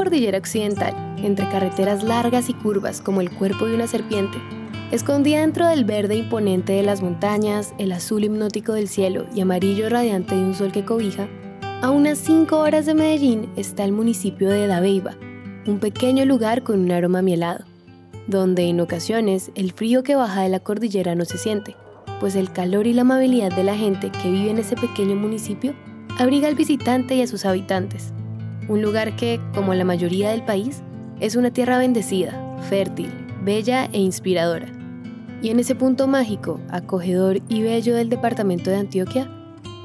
[0.00, 4.38] cordillera occidental, entre carreteras largas y curvas como el cuerpo de una serpiente,
[4.92, 9.90] escondida dentro del verde imponente de las montañas, el azul hipnótico del cielo y amarillo
[9.90, 11.28] radiante de un sol que cobija,
[11.82, 15.18] a unas 5 horas de Medellín está el municipio de Dabeiba,
[15.66, 17.66] un pequeño lugar con un aroma mielado,
[18.26, 21.76] donde en ocasiones el frío que baja de la cordillera no se siente,
[22.20, 25.74] pues el calor y la amabilidad de la gente que vive en ese pequeño municipio
[26.18, 28.14] abriga al visitante y a sus habitantes.
[28.70, 30.82] Un lugar que, como la mayoría del país,
[31.18, 33.10] es una tierra bendecida, fértil,
[33.42, 34.68] bella e inspiradora.
[35.42, 39.28] Y en ese punto mágico, acogedor y bello del departamento de Antioquia,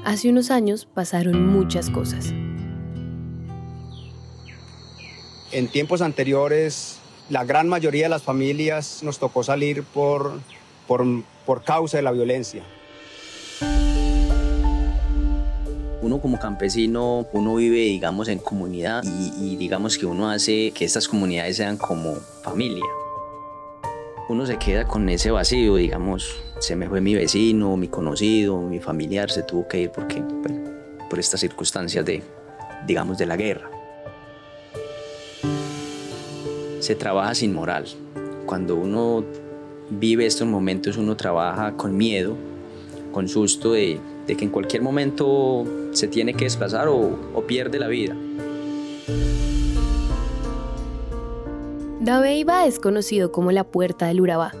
[0.04, 2.32] hace unos años pasaron muchas cosas.
[5.50, 10.38] En tiempos anteriores, la gran mayoría de las familias nos tocó salir por,
[10.86, 11.04] por,
[11.44, 12.62] por causa de la violencia.
[16.16, 19.04] Uno como campesino, uno vive, digamos, en comunidad
[19.38, 22.86] y, digamos que uno hace que estas comunidades sean como familia
[24.30, 28.80] uno se queda con ese vacío, digamos, se me fue mi vecino, mi conocido, mi
[28.80, 30.22] familiar, se tuvo que ir porque,
[31.10, 32.22] por estas circunstancias de,
[32.86, 33.70] digamos, de la guerra.
[36.80, 37.84] Se trabaja sin moral.
[38.46, 39.22] Cuando uno
[39.90, 42.36] vive estos momentos, uno trabaja con miedo,
[43.16, 47.88] con susto de, que en cualquier momento se tiene que desplazar o, o pierde la
[47.88, 48.14] vida.
[52.02, 54.52] Dabeiba es conocido como la Puerta del Urabá,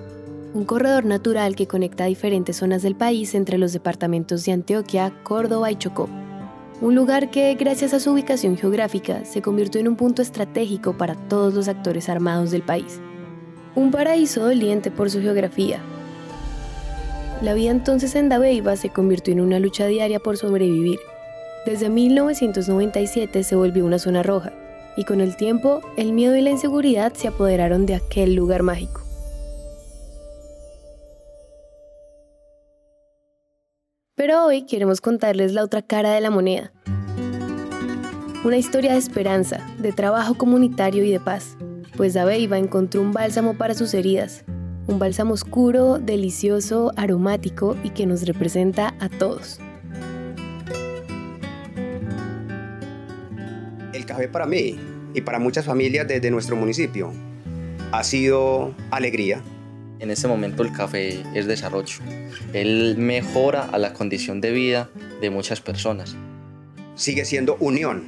[0.54, 5.70] un corredor natural que conecta diferentes zonas del país entre los departamentos de Antioquia, Córdoba
[5.70, 6.08] y Chocó.
[6.80, 11.14] Un lugar que, gracias a su ubicación geográfica, se convirtió en un punto estratégico para
[11.14, 13.02] todos los actores armados del país.
[13.74, 15.82] Un paraíso doliente por su geografía.
[17.42, 20.98] La vida entonces en Dabeiba se convirtió en una lucha diaria por sobrevivir.
[21.66, 24.52] Desde 1997 se volvió una zona roja,
[24.96, 29.02] y con el tiempo el miedo y la inseguridad se apoderaron de aquel lugar mágico.
[34.14, 36.72] Pero hoy queremos contarles la otra cara de la moneda.
[38.44, 41.58] Una historia de esperanza, de trabajo comunitario y de paz,
[41.98, 44.44] pues Dabeiba encontró un bálsamo para sus heridas,
[44.86, 49.58] un bálsamo oscuro, delicioso, aromático y que nos representa a todos.
[53.92, 54.78] El café para mí
[55.14, 57.12] y para muchas familias desde nuestro municipio
[57.92, 59.42] ha sido alegría.
[59.98, 61.98] En este momento el café es desarrollo.
[62.52, 66.16] Él mejora a la condición de vida de muchas personas.
[66.94, 68.04] Sigue siendo unión,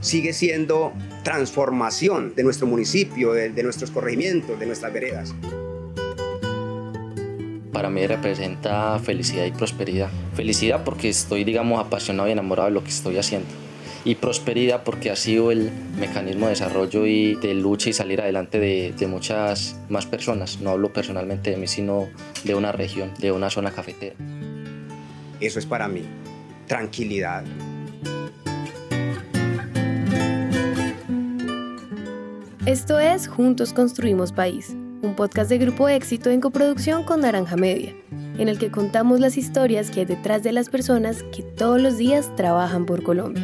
[0.00, 0.92] sigue siendo
[1.22, 5.34] transformación de nuestro municipio, de, de nuestros corregimientos, de nuestras veredas.
[7.74, 10.08] Para mí representa felicidad y prosperidad.
[10.34, 13.48] Felicidad porque estoy, digamos, apasionado y enamorado de lo que estoy haciendo
[14.04, 18.60] y prosperidad porque ha sido el mecanismo de desarrollo y de lucha y salir adelante
[18.60, 20.60] de, de, muchas más personas.
[20.60, 22.08] No hablo personalmente de mí, sino
[22.44, 24.14] de una región, de una zona cafetera.
[25.40, 26.02] Eso es para mí,
[26.68, 27.44] tranquilidad.
[32.66, 37.94] Esto es Juntos Construimos País, un podcast de Grupo Éxito en coproducción con Naranja Media,
[38.38, 41.98] en el que contamos las historias que hay detrás de las personas que todos los
[41.98, 43.42] días trabajan por Colombia.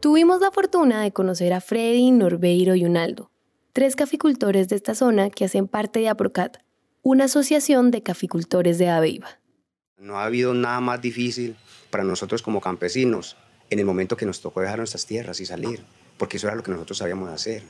[0.00, 3.30] Tuvimos la fortuna de conocer a Freddy, Norbeiro y Unaldo,
[3.72, 6.58] tres caficultores de esta zona que hacen parte de APROCAT,
[7.02, 9.39] una asociación de caficultores de Aveiva.
[10.00, 11.56] No ha habido nada más difícil
[11.90, 13.36] para nosotros como campesinos
[13.68, 15.84] en el momento que nos tocó dejar nuestras tierras y salir,
[16.16, 17.62] porque eso era lo que nosotros sabíamos hacer.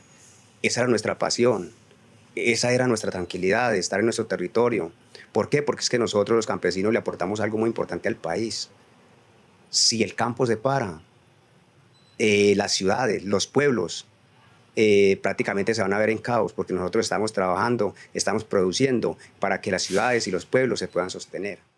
[0.62, 1.72] Esa era nuestra pasión,
[2.36, 4.92] esa era nuestra tranquilidad de estar en nuestro territorio.
[5.32, 5.62] ¿Por qué?
[5.62, 8.70] Porque es que nosotros los campesinos le aportamos algo muy importante al país.
[9.70, 11.02] Si el campo se para,
[12.19, 14.06] eh, las ciudades, los pueblos,
[14.76, 19.60] eh, prácticamente se van a ver en caos porque nosotros estamos trabajando, estamos produciendo para
[19.60, 21.69] que las ciudades y los pueblos se puedan sostener.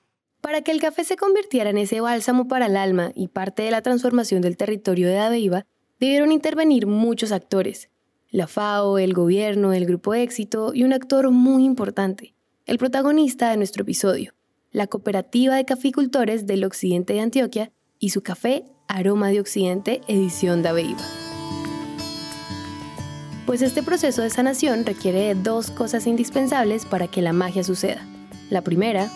[0.43, 3.71] Para que el café se convirtiera en ese bálsamo para el alma y parte de
[3.71, 5.67] la transformación del territorio de Aveiva,
[6.01, 7.91] debieron intervenir muchos actores.
[8.29, 12.35] La FAO, el gobierno, el grupo éxito y un actor muy importante,
[12.67, 14.35] el protagonista de nuestro episodio,
[14.73, 20.63] la cooperativa de caficultores del occidente de Antioquia y su café Aroma de Occidente, edición
[20.63, 21.07] de Aveiva.
[23.47, 28.05] Pues este proceso de sanación requiere de dos cosas indispensables para que la magia suceda.
[28.51, 29.09] La primera,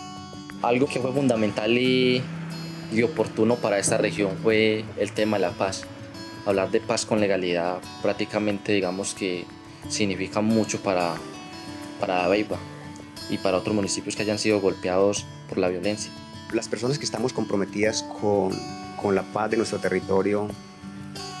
[0.61, 2.21] algo que fue fundamental y,
[2.91, 5.85] y oportuno para esta región fue el tema de la paz.
[6.45, 9.45] Hablar de paz con legalidad prácticamente digamos que
[9.89, 11.15] significa mucho para,
[11.99, 16.11] para y para otros municipios que hayan sido golpeados por la violencia.
[16.53, 18.51] Las personas que estamos comprometidas con,
[19.01, 20.47] con la paz de nuestro territorio,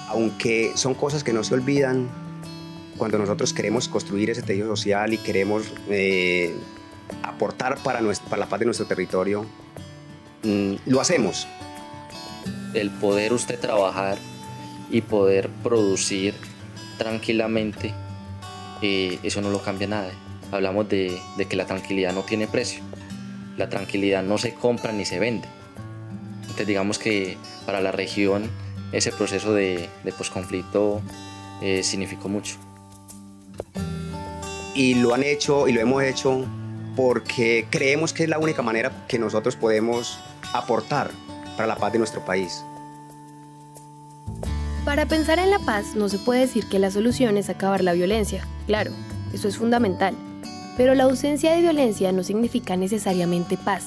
[0.09, 2.09] aunque son cosas que no se olvidan,
[2.97, 6.55] cuando nosotros queremos construir ese tejido social y queremos eh,
[7.23, 7.99] aportar para,
[8.29, 9.45] para, la paz de nuestro territorio,
[10.43, 11.47] mm, lo hacemos.
[12.73, 14.17] El poder usted trabajar
[14.89, 16.33] y poder producir
[16.97, 17.93] tranquilamente,
[18.81, 20.11] eh, eso no lo cambia nada.
[20.51, 22.81] Hablamos de, de, que la tranquilidad no tiene precio.
[23.57, 25.47] La tranquilidad no se compra ni se vende.
[26.41, 28.49] Entonces digamos que para la región
[28.91, 31.01] ese proceso de, de posconflicto
[31.61, 32.55] eh, significó mucho.
[34.73, 36.45] Y lo han hecho y lo hemos hecho
[36.97, 40.19] porque creemos que es la única manera que nosotros podemos
[40.51, 41.11] aportar
[41.55, 42.63] para la paz de nuestro país.
[44.83, 47.93] Para pensar en la paz no se puede decir que la solución es acabar la
[47.93, 48.43] violencia.
[48.65, 48.91] Claro,
[49.31, 50.15] eso es fundamental.
[50.75, 53.83] Pero la ausencia de violencia no significa necesariamente paz.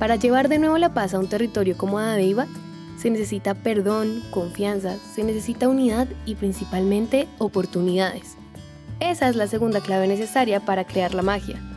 [0.00, 2.48] Para llevar de nuevo la paz a un territorio como Adeiva,
[2.98, 8.36] se necesita perdón, confianza, se necesita unidad y principalmente oportunidades.
[8.98, 11.71] Esa es la segunda clave necesaria para crear la magia.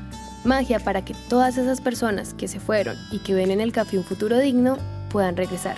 [0.45, 3.97] Magia para que todas esas personas que se fueron y que ven en el café
[3.97, 4.77] un futuro digno
[5.09, 5.77] puedan regresar.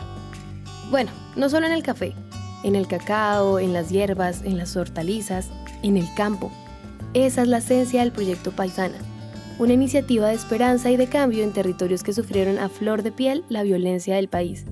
[0.91, 2.13] Bueno, no solo en el café,
[2.63, 5.49] en el cacao, en las hierbas, en las hortalizas,
[5.83, 6.51] en el campo.
[7.13, 8.97] Esa es la esencia del proyecto Paisana,
[9.59, 13.43] una iniciativa de esperanza y de cambio en territorios que sufrieron a flor de piel
[13.49, 14.65] la violencia del país.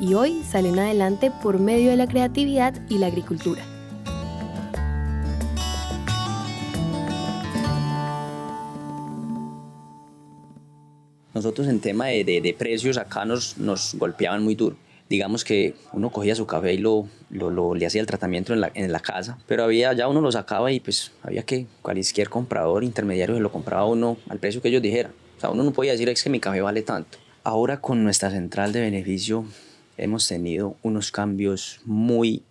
[0.00, 3.62] Y hoy salen adelante por medio de la creatividad y la agricultura.
[11.38, 14.76] Nosotros en tema de, precios acá nos, nos golpeaban muy duro
[15.08, 18.70] digamos que uno cogía su café y lo, lo, le hacía el tratamiento en la,
[18.74, 22.84] en la, casa, pero había, ya uno lo sacaba y pues había que cualquier comprador
[22.84, 25.12] intermediario se lo compraba uno al precio que ellos dijeran.
[25.38, 27.18] O sea, uno no podía decir es que mi café vale tanto.
[27.42, 29.46] Ahora con nuestra central de beneficio
[29.96, 32.42] hemos tenido unos cambios muy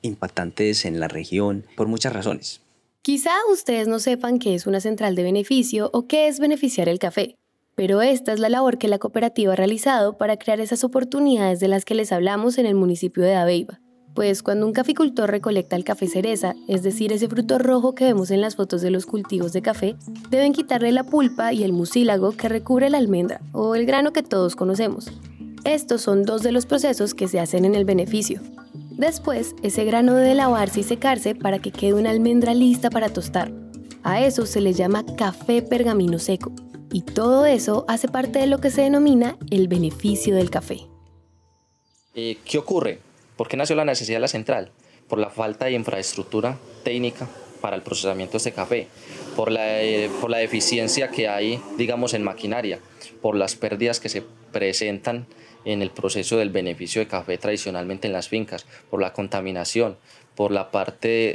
[0.00, 2.62] impactantes en la región por muchas razones.
[3.02, 6.98] Quizá ustedes no sepan qué es una central de beneficio o qué es beneficiar el
[6.98, 7.37] café.
[7.78, 11.68] Pero esta es la labor que la cooperativa ha realizado para crear esas oportunidades de
[11.68, 13.78] las que les hablamos en el municipio de Dabeiba.
[14.14, 18.32] Pues cuando un caficultor recolecta el café cereza, es decir, ese fruto rojo que vemos
[18.32, 19.94] en las fotos de los cultivos de café,
[20.28, 24.24] deben quitarle la pulpa y el mucílago que recubre la almendra o el grano que
[24.24, 25.12] todos conocemos.
[25.62, 28.40] Estos son dos de los procesos que se hacen en el beneficio.
[28.90, 33.52] Después, ese grano debe lavarse y secarse para que quede una almendra lista para tostar.
[34.02, 36.50] A eso se le llama café pergamino seco.
[36.92, 40.80] Y todo eso hace parte de lo que se denomina el beneficio del café.
[42.14, 42.98] Eh, ¿Qué ocurre?
[43.36, 44.70] ¿Por qué nació la necesidad de la central?
[45.06, 47.28] Por la falta de infraestructura técnica
[47.60, 48.88] para el procesamiento de este café,
[49.36, 52.78] por la, eh, por la deficiencia que hay, digamos, en maquinaria,
[53.20, 55.26] por las pérdidas que se presentan
[55.64, 59.98] en el proceso del beneficio de café tradicionalmente en las fincas, por la contaminación,
[60.34, 61.34] por la parte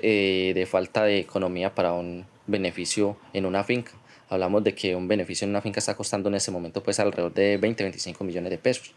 [0.49, 3.91] eh, de falta de economía para un beneficio en una finca
[4.33, 7.33] hablamos de que un beneficio en una finca está costando en ese momento pues alrededor
[7.33, 8.91] de 20, 25 millones de pesos.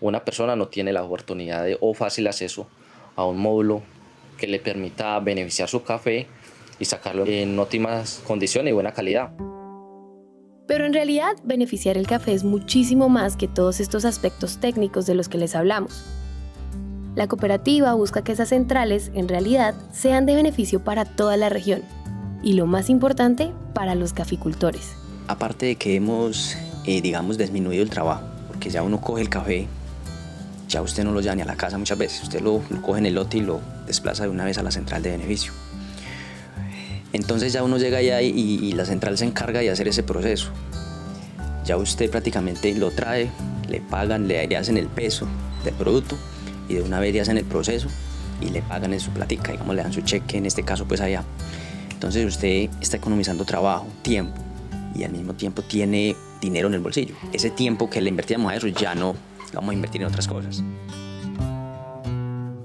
[0.00, 2.66] Una persona no tiene la oportunidad de, o fácil acceso
[3.16, 3.82] a un módulo
[4.36, 6.26] que le permita beneficiar su café
[6.78, 9.30] y sacarlo en óptimas condiciones y buena calidad.
[10.66, 15.14] Pero en realidad beneficiar el café es muchísimo más que todos estos aspectos técnicos de
[15.14, 16.04] los que les hablamos.
[17.14, 21.82] La cooperativa busca que esas centrales en realidad sean de beneficio para toda la región
[22.44, 24.92] y lo más importante, para los caficultores.
[25.26, 29.66] Aparte de que hemos, eh, digamos, disminuido el trabajo, porque ya uno coge el café,
[30.68, 33.14] ya usted no lo lleva a la casa muchas veces, usted lo, coge en el
[33.14, 35.52] lote y lo desplaza de una vez a la central de beneficio.
[37.14, 40.50] Entonces ya uno llega allá y, la central se encarga de hacer ese proceso.
[41.64, 43.30] Ya usted prácticamente lo trae,
[43.70, 45.26] le pagan, le hacen el peso
[45.64, 46.18] del producto
[46.68, 47.88] y de una vez le hacen el proceso
[48.40, 51.00] y le pagan en su platica, digamos, le dan su cheque, en este caso pues
[51.00, 51.24] allá.
[52.04, 54.34] Entonces usted está economizando trabajo, tiempo
[54.94, 57.14] y al mismo tiempo tiene dinero en el bolsillo.
[57.32, 60.28] Ese tiempo que le invertíamos a eso ya no lo vamos a invertir en otras
[60.28, 60.62] cosas.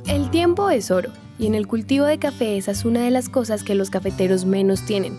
[0.07, 3.29] El tiempo es oro y en el cultivo de café esa es una de las
[3.29, 5.15] cosas que los cafeteros menos tienen.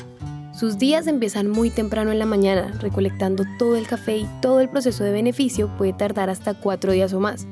[0.52, 4.68] Sus días empiezan muy temprano en la mañana, recolectando todo el café y todo el
[4.68, 7.46] proceso de beneficio puede tardar hasta cuatro días o más.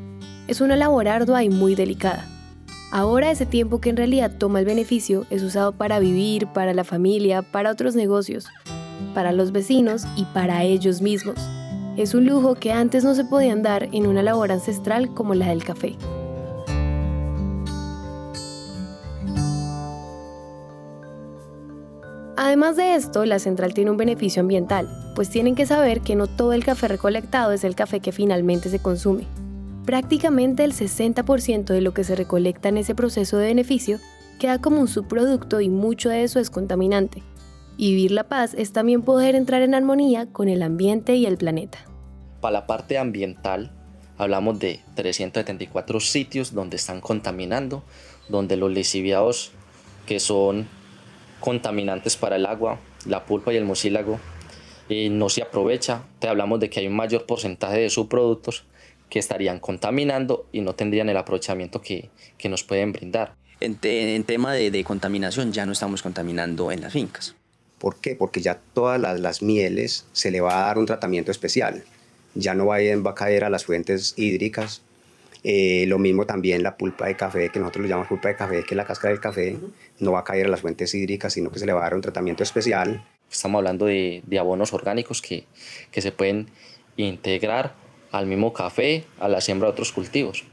[0.48, 2.28] Es una labor ardua y muy delicada.
[2.90, 6.84] Ahora ese tiempo que en realidad toma el beneficio es usado para vivir, para la
[6.84, 8.46] familia, para otros negocios,
[9.14, 11.36] para los vecinos y para ellos mismos.
[11.98, 15.48] Es un lujo que antes no se podían dar en una labor ancestral como la
[15.48, 15.96] del café.
[22.38, 26.26] Además de esto, la central tiene un beneficio ambiental, pues tienen que saber que no
[26.26, 29.26] todo el café recolectado es el café que finalmente se consume.
[29.88, 33.98] Prácticamente el 60% de lo que se recolecta en ese proceso de beneficio
[34.38, 37.22] queda como un subproducto y mucho de eso es contaminante.
[37.78, 41.38] Y vivir la paz es también poder entrar en armonía con el ambiente y el
[41.38, 41.78] planeta.
[42.42, 43.72] Para la parte ambiental,
[44.18, 47.82] hablamos de 374 sitios donde están contaminando,
[48.28, 49.52] donde los lisiviados
[50.04, 50.68] que son
[51.40, 54.20] contaminantes para el agua, la pulpa y el mucílago,
[54.90, 56.02] eh, no se aprovecha.
[56.18, 58.66] Te hablamos de que hay un mayor porcentaje de subproductos
[59.08, 62.10] que estarían contaminando y no tendrían el aprovechamiento que,
[62.48, 63.34] nos pueden brindar.
[63.60, 63.76] En,
[64.24, 67.34] tema de, contaminación ya no estamos contaminando en las fincas.
[67.78, 68.14] ¿Por qué?
[68.16, 71.84] Porque ya todas las, mieles se le va a dar un tratamiento especial.
[72.34, 74.82] Ya no va a, va a caer a las fuentes hídricas,
[75.44, 78.64] eh, lo mismo también la pulpa de café, que nosotros lo llamamos pulpa de café,
[78.64, 79.56] que es la cáscara del café,
[80.00, 81.94] no va a caer a las fuentes hídricas, sino que se le va a dar
[81.94, 83.04] un tratamiento especial.
[83.30, 85.44] Estamos hablando de, abonos orgánicos que,
[85.90, 86.48] que se pueden
[86.96, 87.74] integrar
[88.12, 90.44] al mismo café, a la siembra de otros cultivos.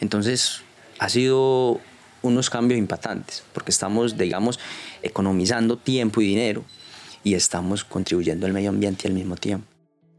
[0.00, 0.62] Entonces,
[0.98, 1.80] ha sido
[2.22, 4.58] unos cambios impactantes, porque estamos, digamos,
[5.02, 6.64] economizando tiempo y dinero
[7.24, 9.66] y estamos contribuyendo al medio ambiente al mismo tiempo.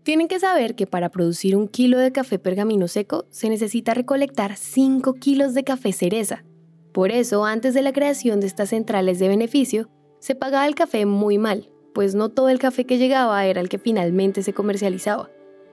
[0.03, 4.57] Tienen que saber que para producir un kilo de café pergamino seco se necesita recolectar
[4.57, 6.43] 5 kilos de café cereza.
[6.91, 11.05] Por eso, antes de la creación de estas centrales de beneficio, se pagaba el café
[11.05, 15.29] muy mal, pues no todo el café que llegaba era el que finalmente se comercializaba.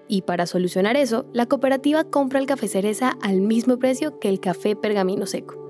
[0.09, 4.41] Y para solucionar eso, la cooperativa compra el café cereza al mismo precio que el
[4.41, 5.69] café pergamino seco.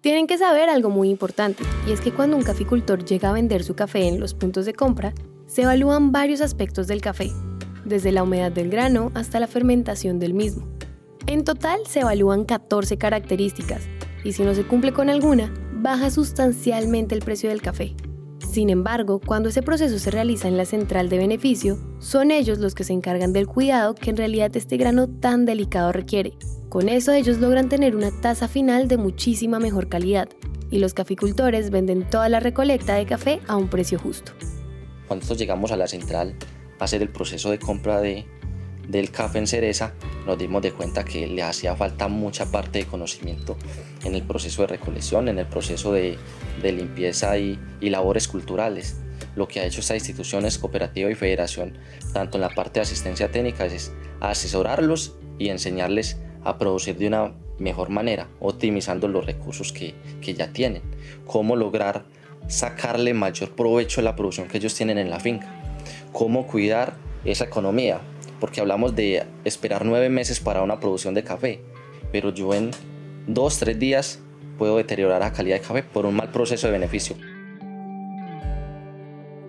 [0.00, 3.62] Tienen que saber algo muy importante, y es que cuando un caficultor llega a vender
[3.64, 5.12] su café en los puntos de compra,
[5.46, 7.30] se evalúan varios aspectos del café,
[7.84, 10.66] desde la humedad del grano hasta la fermentación del mismo.
[11.26, 13.82] En total se evalúan 14 características
[14.24, 17.94] y si no se cumple con alguna, baja sustancialmente el precio del café.
[18.50, 22.74] Sin embargo, cuando ese proceso se realiza en la central de beneficio, son ellos los
[22.74, 26.32] que se encargan del cuidado que en realidad este grano tan delicado requiere.
[26.68, 30.28] Con eso ellos logran tener una tasa final de muchísima mejor calidad
[30.68, 34.32] y los caficultores venden toda la recolecta de café a un precio justo.
[35.06, 36.34] Cuando nosotros llegamos a la central
[36.80, 38.26] a hacer el proceso de compra de,
[38.90, 39.92] del café en cereza,
[40.26, 43.56] nos dimos de cuenta que le hacía falta mucha parte de conocimiento
[44.04, 46.18] en el proceso de recolección, en el proceso de,
[46.62, 49.00] limpieza y, y, labores culturales.
[49.36, 51.78] Lo que ha hecho esta institución es cooperativa y federación,
[52.12, 57.34] tanto en la parte de asistencia técnica, es asesorarlos y enseñarles a producir de una
[57.58, 60.82] mejor manera, optimizando los recursos que, que ya tienen.
[61.26, 62.04] Cómo lograr
[62.48, 65.48] sacarle mayor provecho a la producción que ellos tienen en la finca.
[66.12, 66.94] Cómo cuidar
[67.24, 68.00] esa economía,
[68.40, 71.60] porque hablamos de esperar nueve meses para una producción de café,
[72.10, 72.70] pero yo en
[73.26, 74.20] dos, tres días
[74.58, 77.16] puedo deteriorar la calidad de café por un mal proceso de beneficio.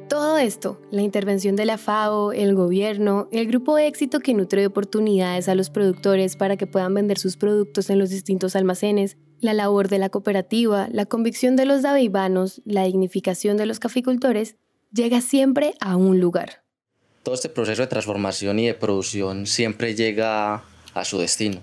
[0.07, 4.59] Todo esto, la intervención de la FAO, el gobierno, el grupo de éxito que nutre
[4.59, 9.17] de oportunidades a los productores para que puedan vender sus productos en los distintos almacenes,
[9.39, 14.57] la labor de la cooperativa, la convicción de los daveibanos, la dignificación de los caficultores,
[14.91, 16.60] llega siempre a un lugar.
[17.23, 20.63] Todo este proceso de transformación y de producción siempre llega
[20.93, 21.61] a su destino.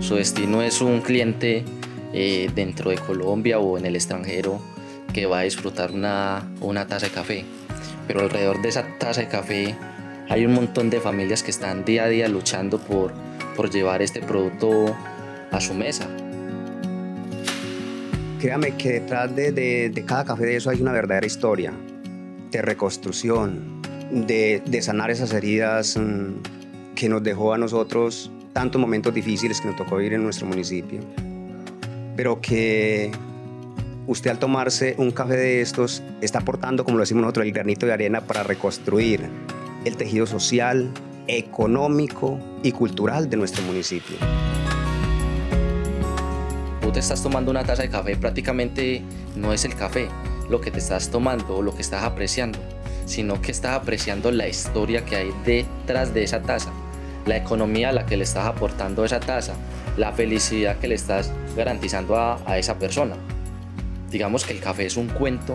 [0.00, 1.64] Su destino es un cliente
[2.12, 4.60] eh, dentro de Colombia o en el extranjero
[5.12, 7.44] que va a disfrutar una, una taza de café.
[8.06, 9.74] Pero alrededor de esa taza de café
[10.28, 13.12] hay un montón de familias que están día a día luchando por
[13.60, 14.96] por llevar este producto
[15.50, 16.08] a su mesa.
[18.40, 21.74] Créame que detrás de, de, cada café de eso hay una verdadera historia
[22.50, 23.80] de reconstrucción,
[24.10, 29.76] de, sanar esas heridas mm, que nos dejó a nosotros tantos momentos difíciles que nos
[29.76, 31.00] tocó vivir en nuestro municipio.
[32.16, 33.12] Pero que
[34.06, 37.86] usted al tomarse un café de estos está aportando, como lo decimos nosotros, el granito
[37.86, 39.22] de arena para reconstruir
[39.84, 40.90] el tejido social,
[41.28, 44.16] económico y cultural de nuestro municipio.
[46.82, 49.02] Tú te estás tomando una taza de café, prácticamente
[49.36, 50.08] no es el café
[50.50, 52.58] lo que te estás tomando o lo que estás apreciando,
[53.06, 56.72] sino que estás apreciando la historia que hay detrás de esa taza,
[57.24, 59.54] la economía a la que le estás aportando esa taza,
[59.96, 63.16] la felicidad que le estás garantizando a, esa persona.
[64.10, 65.54] Digamos que el café es un cuento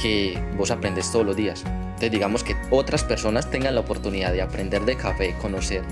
[0.00, 1.64] que vos aprendes todos los días.
[1.66, 5.82] Entonces digamos que otras personas tengan la oportunidad de aprender de café, conocer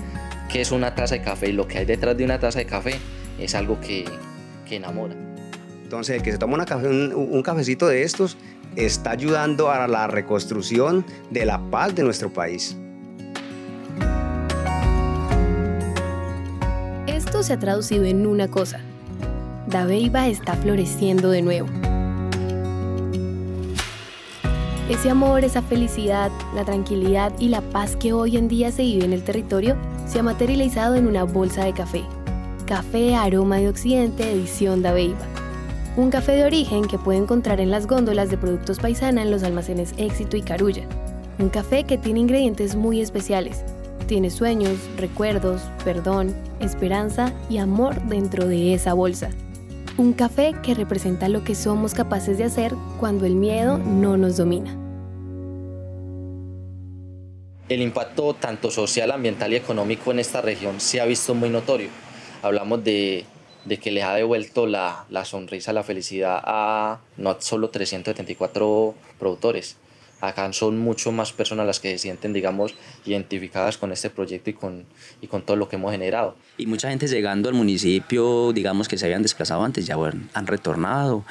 [0.49, 2.65] qué es una taza de café y lo que hay detrás de una taza de
[2.65, 2.95] café,
[3.37, 4.05] es algo que
[4.69, 5.15] enamora.
[5.85, 8.37] Entonces el que se toma un, un cafecito de estos
[8.75, 12.75] está ayudando a la reconstrucción de la paz de nuestro país.
[17.05, 18.79] Esto se ha traducido en una cosa.
[19.67, 21.67] Dabeiba está floreciendo de nuevo
[24.89, 29.05] Ese amor, esa felicidad, la tranquilidad y la paz que hoy en día se vive
[29.05, 29.77] en el territorio
[30.07, 32.03] se ha materializado en una bolsa de café.
[32.65, 35.34] Café Aroma de Occidente edición Dabeiba.
[35.97, 39.43] Un café de origen que puede encontrar en las góndolas de productos paisana en los
[39.43, 40.83] almacenes Éxito y Carulla.
[41.39, 43.63] Un café que tiene ingredientes muy especiales.
[44.05, 49.29] Tiene sueños, recuerdos, perdón, esperanza y amor dentro de esa bolsa.
[49.95, 54.35] Un café que representa lo que somos capaces de hacer cuando el miedo no nos
[54.35, 54.77] domina.
[57.69, 61.87] El impacto tanto social, ambiental y económico en esta región se ha visto muy notorio.
[62.43, 63.25] Hablamos de,
[63.79, 69.77] que le ha devuelto la, la sonrisa, la felicidad a no solo 374 productores,
[70.21, 72.73] acá son mucho más personas las que se sienten, digamos,
[73.05, 74.85] identificadas con este proyecto y con,
[75.21, 76.35] y con todo lo que hemos generado.
[76.57, 79.95] Y mucha gente llegando al municipio, digamos, que se habían desplazado antes, ya
[80.33, 81.25] han retornado,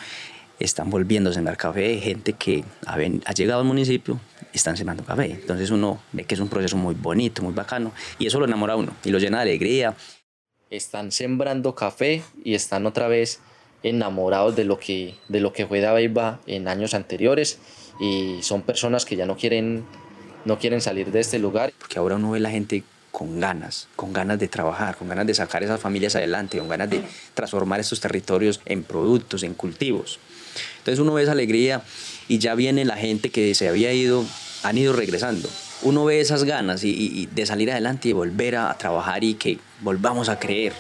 [0.59, 4.21] están volviendo a sembrar café, gente que ha, ha llegado al municipio,
[4.53, 5.33] están sembrando café.
[5.33, 8.75] Entonces uno ve que es un proceso muy bonito, muy bacano, y eso lo enamora
[8.75, 9.95] a uno y lo llena de alegría.
[10.75, 13.39] Están sembrando café y están otra vez
[13.85, 17.59] enamorados de lo que, de lo que fue Dabeiba en años anteriores
[18.01, 19.85] y son personas que ya no quieren,
[20.45, 21.73] no quieren salir de este lugar.
[21.79, 25.35] Porque ahora uno ve la gente con ganas, con ganas de trabajar, con ganas de
[25.35, 27.03] sacar esas familias adelante, con ganas de
[27.35, 30.19] transformar estos territorios en productos, en cultivos.
[30.79, 31.85] Entonces uno ve esa alegría
[32.27, 34.25] y ya viene la gente que se había ido,
[34.65, 35.49] han ido regresando.
[35.85, 40.31] Uno ve esas ganas y, de salir adelante y volver a trabajar y que volvamos
[40.31, 40.73] a creer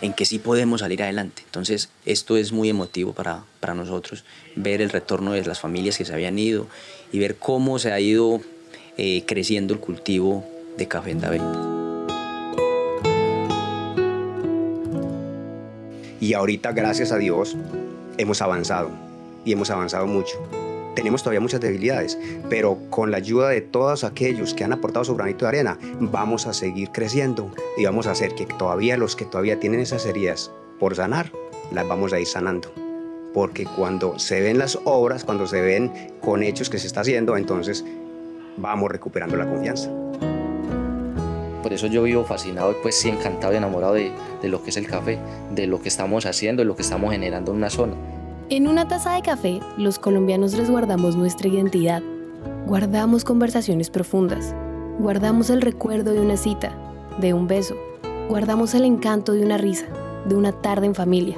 [0.00, 1.42] en que sí podemos salir adelante.
[1.44, 4.24] Entonces, esto es muy emotivo para, para nosotros,
[4.56, 6.66] ver el retorno de las familias que se habían ido
[7.12, 8.40] y ver cómo se ha ido
[8.96, 10.44] eh, creciendo el cultivo
[10.76, 11.42] de café en David.
[16.20, 17.56] Y ahorita, gracias a Dios,
[18.18, 18.90] hemos avanzado
[19.44, 20.36] y hemos avanzado mucho
[20.94, 25.14] tenemos todavía muchas debilidades, pero con la ayuda de todos aquellos que han aportado su
[25.14, 29.24] granito de arena, vamos a seguir creciendo y vamos a hacer que todavía los que
[29.24, 31.32] todavía tienen esas heridas por sanar,
[31.72, 32.72] las vamos a ir sanando.
[33.32, 37.36] Porque cuando se ven las obras, cuando se ven con hechos que se está haciendo,
[37.36, 37.84] entonces
[38.56, 39.90] vamos recuperando la confianza.
[41.62, 44.10] Por eso yo vivo fascinado, pues sí, encantado y enamorado de,
[44.42, 45.18] de lo que es el café,
[45.54, 47.94] de lo que estamos haciendo, de lo que estamos generando en una zona.
[48.50, 52.02] En una taza de café, los colombianos resguardamos nuestra identidad,
[52.66, 54.56] guardamos conversaciones profundas,
[54.98, 56.74] guardamos el recuerdo de una cita,
[57.20, 57.76] de un beso,
[58.28, 59.86] guardamos el encanto de una risa,
[60.26, 61.36] de una tarde en familia.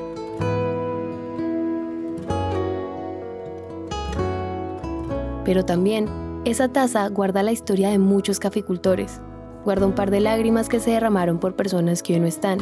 [5.45, 6.09] Pero también,
[6.47, 9.21] esa taza guarda la historia de muchos caficultores,
[9.67, 12.59] guarda un par de lágrimas que se derramaron por personas que hoy no están.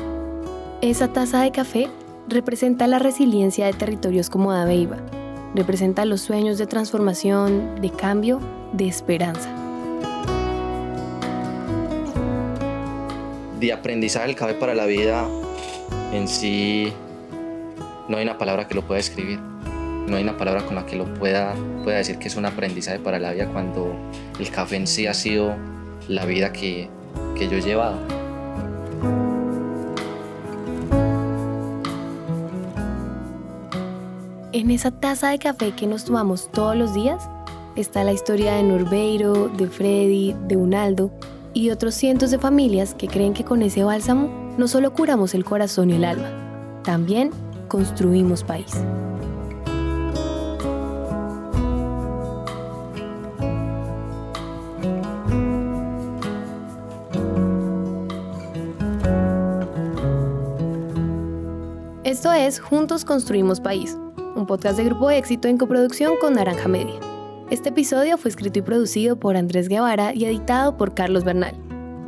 [0.80, 1.88] Esa taza de café
[2.30, 4.98] representa la resiliencia de territorios como Dabeiba,
[5.54, 8.40] representa los sueños de transformación, de cambio,
[8.72, 9.50] de esperanza.
[13.58, 15.28] De aprendizaje del café para la vida
[16.12, 16.92] en sí
[18.08, 20.96] no hay una palabra que lo pueda escribir, no hay una palabra con la que
[20.96, 23.94] lo pueda, pueda decir que es un aprendizaje para la vida cuando
[24.38, 25.54] el café en sí ha sido
[26.08, 26.88] la vida que,
[27.36, 27.98] que yo he llevado.
[34.60, 37.30] En esa taza de café que nos tomamos todos los días
[37.76, 41.10] está la historia de Norbeiro, de Freddy, de Unaldo
[41.54, 45.46] y otros cientos de familias que creen que con ese bálsamo no solo curamos el
[45.46, 46.28] corazón y el alma,
[46.84, 47.30] también
[47.68, 48.70] construimos país.
[62.04, 63.96] Esto es Juntos Construimos País
[64.40, 66.94] un podcast de Grupo Éxito en coproducción con Naranja Media.
[67.50, 71.54] Este episodio fue escrito y producido por Andrés Guevara y editado por Carlos Bernal,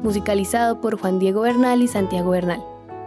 [0.03, 2.65] musicalizado por Juan Diego Bernal y Santiago Bernal.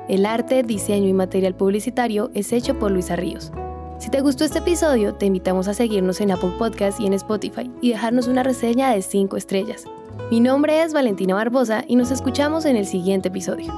[0.07, 3.51] El arte, diseño y material publicitario es hecho por Luisa Ríos.
[3.97, 7.71] Si te gustó este episodio, te invitamos a seguirnos en Apple Podcast y en Spotify
[7.81, 9.85] y dejarnos una reseña de 5 estrellas.
[10.29, 13.73] Mi nombre es Valentina Barbosa y nos escuchamos en el siguiente episodio.